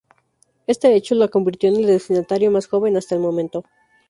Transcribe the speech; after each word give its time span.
Este 0.65 0.95
hecho, 0.95 1.13
la 1.13 1.27
convirtió 1.27 1.69
en 1.69 1.75
el 1.75 1.85
destinatario 1.85 2.49
más 2.49 2.65
joven 2.65 2.97
hasta 2.97 3.13
el 3.13 3.21
momento. 3.21 3.65